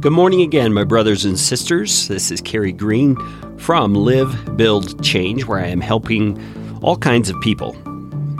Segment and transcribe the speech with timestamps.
[0.00, 2.08] Good morning again, my brothers and sisters.
[2.08, 3.16] This is Carey Green
[3.58, 6.42] from Live, Build, Change, where I am helping
[6.82, 7.76] all kinds of people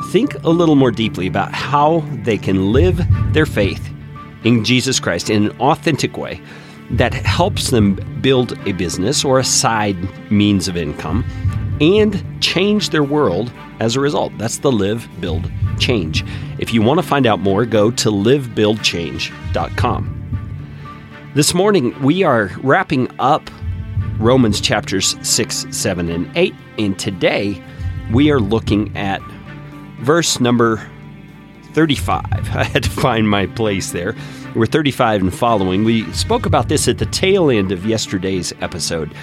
[0.09, 2.98] think a little more deeply about how they can live
[3.34, 3.91] their faith
[4.45, 6.41] in Jesus Christ in an authentic way
[6.93, 9.98] that helps them build a business or a side
[10.30, 11.27] means of income
[11.82, 14.32] and change their world as a result.
[14.38, 16.24] That's the Live, Build, Change.
[16.58, 20.17] If you want to find out more, go to livebuildchange.com.
[21.32, 23.48] This morning, we are wrapping up
[24.18, 26.52] Romans chapters 6, 7, and 8.
[26.76, 27.62] And today,
[28.11, 29.22] we are looking at
[30.00, 30.85] verse number
[31.72, 32.24] 35.
[32.33, 34.16] I had to find my place there.
[34.56, 35.84] We're 35 and following.
[35.84, 39.14] We spoke about this at the tail end of yesterday's episode.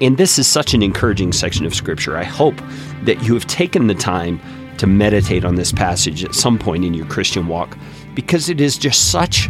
[0.00, 2.16] And this is such an encouraging section of Scripture.
[2.16, 2.60] I hope
[3.06, 4.40] that you have taken the time
[4.78, 7.76] to meditate on this passage at some point in your Christian walk
[8.14, 9.48] because it is just such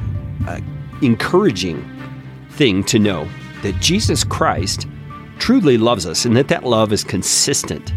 [0.49, 0.65] an
[1.03, 1.93] encouraging
[2.57, 3.29] thing to know
[3.63, 4.87] that Jesus Christ
[5.39, 7.93] truly loves us and that that love is consistent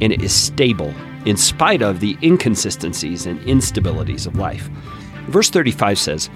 [0.00, 0.94] and it is stable
[1.26, 4.68] in spite of the inconsistencies and instabilities of life.
[5.26, 6.30] Verse 35 says,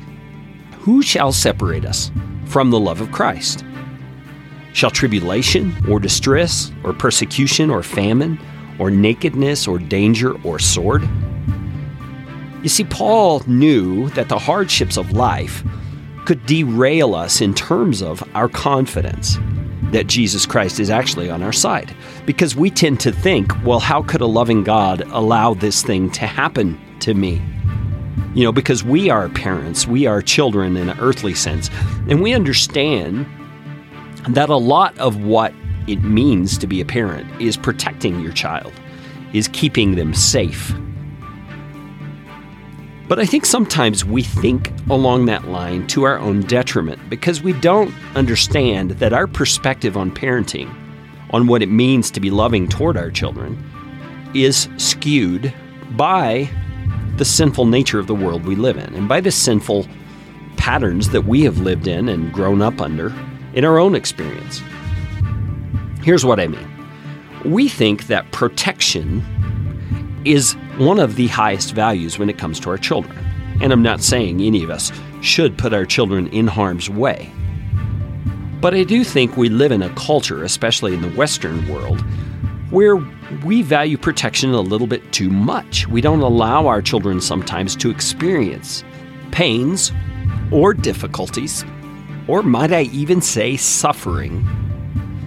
[0.80, 2.10] Who shall separate us
[2.46, 3.64] from the love of Christ?
[4.72, 8.38] Shall tribulation or distress or persecution or famine
[8.78, 11.08] or nakedness or danger or sword?
[12.62, 15.64] You see, Paul knew that the hardships of life
[16.24, 19.38] could derail us in terms of our confidence
[19.92, 21.94] that Jesus Christ is actually on our side.
[22.24, 26.26] Because we tend to think, well, how could a loving God allow this thing to
[26.26, 27.42] happen to me?
[28.34, 31.70] You know, because we are parents, we are children in an earthly sense,
[32.08, 33.26] and we understand
[34.30, 35.52] that a lot of what
[35.86, 38.72] it means to be a parent is protecting your child,
[39.34, 40.72] is keeping them safe
[43.12, 47.52] but I think sometimes we think along that line to our own detriment because we
[47.52, 50.74] don't understand that our perspective on parenting,
[51.28, 53.62] on what it means to be loving toward our children,
[54.32, 55.52] is skewed
[55.90, 56.48] by
[57.18, 59.86] the sinful nature of the world we live in and by the sinful
[60.56, 63.12] patterns that we have lived in and grown up under
[63.52, 64.62] in our own experience.
[66.02, 66.66] Here's what I mean
[67.44, 69.22] we think that protection
[70.24, 73.16] is one of the highest values when it comes to our children.
[73.60, 77.32] And I'm not saying any of us should put our children in harm's way.
[78.60, 82.00] But I do think we live in a culture, especially in the Western world,
[82.70, 82.96] where
[83.44, 85.86] we value protection a little bit too much.
[85.88, 88.84] We don't allow our children sometimes to experience
[89.30, 89.92] pains
[90.50, 91.64] or difficulties,
[92.28, 94.46] or might I even say suffering,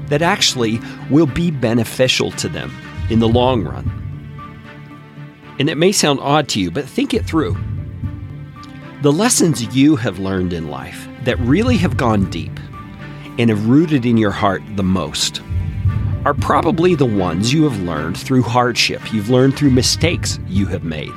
[0.07, 0.79] that actually
[1.09, 2.71] will be beneficial to them
[3.09, 4.04] in the long run.
[5.59, 7.57] And it may sound odd to you, but think it through.
[9.01, 12.59] The lessons you have learned in life that really have gone deep
[13.37, 15.41] and have rooted in your heart the most
[16.25, 19.13] are probably the ones you have learned through hardship.
[19.13, 21.13] You've learned through mistakes you have made.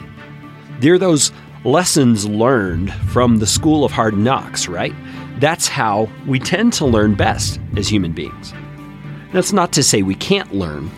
[0.81, 1.33] They're those
[1.65, 4.95] lessons learned from the school of hard knocks, right?
[5.41, 8.53] That's how we tend to learn best as human beings.
[9.33, 10.91] That's not to say we can't learn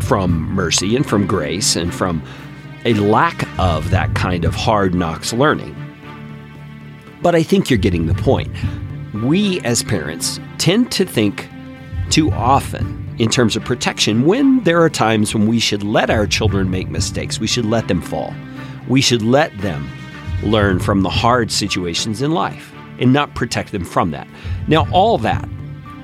[0.00, 2.22] from mercy and from grace and from
[2.86, 5.74] a lack of that kind of hard knocks learning.
[7.20, 8.54] But I think you're getting the point.
[9.24, 11.48] We as parents tend to think
[12.10, 16.28] too often in terms of protection when there are times when we should let our
[16.28, 17.40] children make mistakes.
[17.40, 18.32] We should let them fall.
[18.88, 19.90] We should let them
[20.44, 24.28] learn from the hard situations in life and not protect them from that.
[24.68, 25.48] Now, all that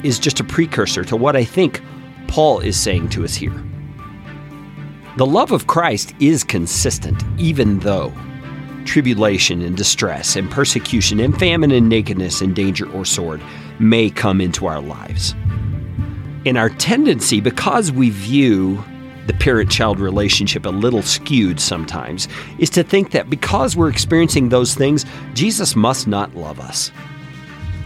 [0.02, 1.80] is just a precursor to what I think
[2.26, 3.54] Paul is saying to us here.
[5.18, 8.12] The love of Christ is consistent, even though
[8.86, 13.42] tribulation and distress and persecution and famine and nakedness and danger or sword
[13.78, 15.34] may come into our lives.
[16.46, 18.82] And our tendency, because we view
[19.26, 22.26] the parent child relationship a little skewed sometimes,
[22.58, 25.04] is to think that because we're experiencing those things,
[25.34, 26.90] Jesus must not love us.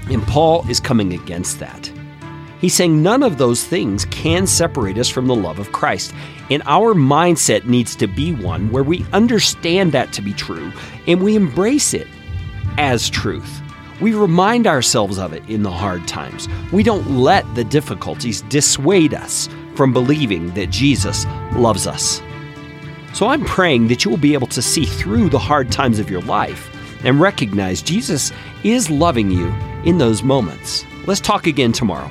[0.09, 1.91] And Paul is coming against that.
[2.61, 6.15] He's saying none of those things can separate us from the love of Christ.
[6.51, 10.73] And our mindset needs to be one where we understand that to be true
[11.07, 12.07] and we embrace it
[12.79, 13.63] as truth.
[14.01, 16.49] We remind ourselves of it in the hard times.
[16.73, 21.25] We don't let the difficulties dissuade us from believing that Jesus
[21.55, 22.23] loves us.
[23.13, 26.11] So I'm praying that you will be able to see through the hard times of
[26.11, 26.71] your life
[27.05, 28.33] and recognize Jesus
[28.63, 29.47] is loving you
[29.85, 30.85] in those moments.
[31.07, 32.11] Let's talk again tomorrow.